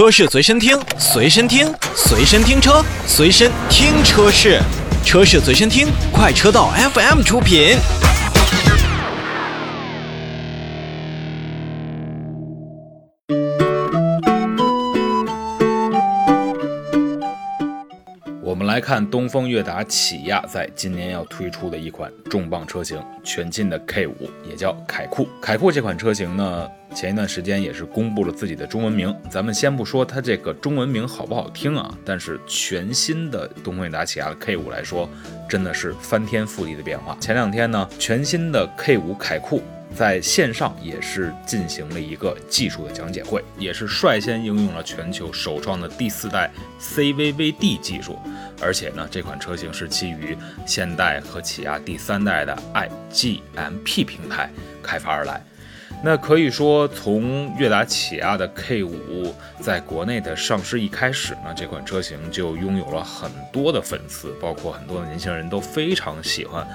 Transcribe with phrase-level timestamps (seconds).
[0.00, 4.58] 车市随身听，随身听，随身听车，随身听车市，
[5.04, 7.76] 车市随身听，快车道 FM 出品。
[18.42, 24.14] 我们来看东风悦达起亚在今年要推出的一款重磅车型，全新的 K5，
[24.48, 25.28] 也叫凯酷。
[25.42, 29.14] 凯酷这款车型呢，前一段时间也是公布了自己的中文名。
[29.30, 35.08] 咱们先不说它这个中文名好不好听啊，但是全新的东风悦达起亚的 K5 来说，
[35.48, 37.16] 真的是翻天覆地的变化。
[37.20, 39.62] 前两天呢，全新的 K5 凯酷。
[39.92, 46.48] 在线上也是进行了一个技术的讲解会，也是率先应用了全球首创的第四代
[46.80, 48.16] CVVD 技术，
[48.62, 54.48] 而且呢，这款车型是基于现代和起亚第三代的 iGMP 平台
[54.80, 55.44] 开发而来。
[56.02, 66.66] 那可以说，从悦达起亚的 K5 在国内的上市一开始呢，这款车型就拥有了很多的粉丝，包括很多的年轻人都非常喜欢。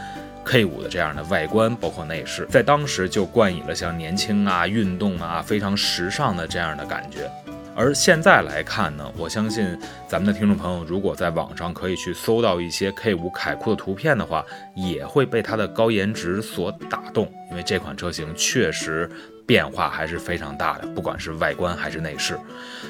[0.43, 7.27] K 五的这样的外观，包括内饰，在当时就冠以了像年轻啊、运动啊、非常时尚的这样的感觉。
[7.75, 19.09] 而现在来看呢，我相信咱们的听众朋友，如果在网上可以去搜到一些 K 五凯酷的图片的话，也会被它的高颜值所打动，因为这款车型确实。
[19.47, 22.35] 变化还是非常大的，不管是外观还是内饰。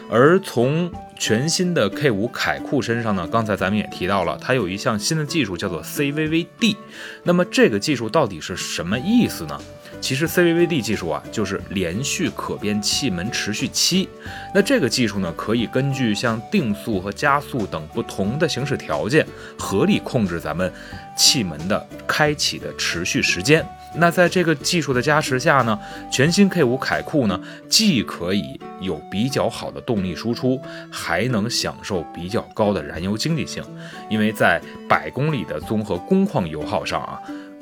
[0.09, 6.77] 而从全新的 K5 凯酷身上呢，刚才咱们也提到了，它有一项新的技术叫做 CVVD。
[7.23, 9.61] 那么这个技术到底是什么意思呢？
[9.99, 14.07] 其实 CVVD 技术啊，就是连续可变气门持续期。
[14.53, 19.27] 那这个技术呢，可以根据像定速和加速等不同的行驶条件，
[19.59, 20.71] 合理控制咱们
[21.17, 23.67] 气门的开启的持续时间。
[23.97, 25.79] 那在这个技术的加持下呢，
[26.11, 30.59] 全新 K 五凯酷呢，既可以有比较好的动力输出，
[30.91, 33.63] 还能享受比较高的燃油经济性，
[34.09, 37.19] 因为在百公里的综合工况油耗上啊。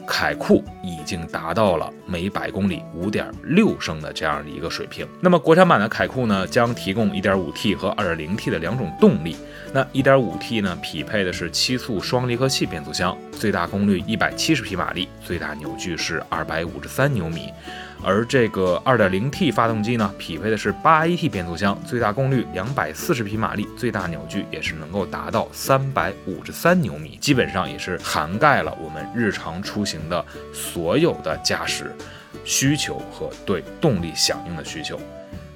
[0.08, 5.08] 凯酷已经达到了每百公里五点六升的这样的一个水平。
[5.22, 9.36] 那么国产版的凯酷呢，将提供一点五 T 和二点零 T 的两种动力。
[9.74, 17.52] 那一点五 T 呢，匹配的是七速双离合器变速箱，最大功率一百七十匹马力，最大扭矩是二百五十三牛米。
[18.03, 31.91] 而这个 2.0T 发动机呢，匹配的是 8AT 变速箱，最大功率240匹马力，最大扭矩也是能够达到353牛米，基本上也是涵盖了我们日常出行的所有的驾驶
[32.44, 35.00] 需求和对动力响应的需求。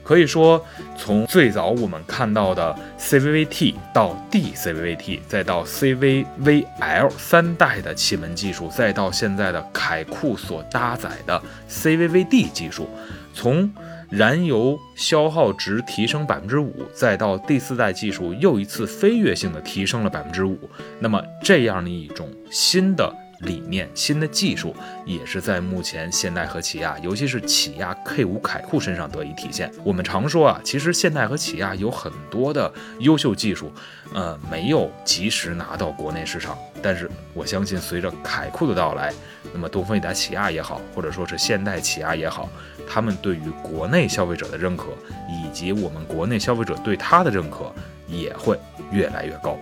[0.08, 0.66] 可以说，
[0.98, 12.88] 从最早我们看到的 CVVT 到 DCVVT，再到 CVVL 三代的气门技术，再到现在的凯酷所搭载的 CVVD 技术，
[13.34, 13.70] 从
[14.10, 20.58] 燃油消耗值提升百分之五，再到第四代技术又一次飞跃性的提升了百分之五，
[21.02, 23.14] 那么这样的一种新的。
[23.42, 24.76] 理念新的技术
[25.06, 29.72] 也是在目前现代和起亚，尤其是起亚 K5 凯酷身上得以体现。
[29.84, 33.72] 我们常说啊，其实现代和起亚有很多的优秀技术，
[34.14, 36.58] 呃，没有及时拿到国内市场。
[36.82, 39.14] 但是我相信，随着凯酷的到来，
[39.54, 42.50] 那么东风悦达起亚也好，或者说是现代起亚也好，
[42.88, 44.86] 他们对于国内消费者的认可，
[45.30, 47.74] 以及我们国内消费者对它的认可，
[48.08, 48.60] 也会
[48.92, 49.58] 越来越高。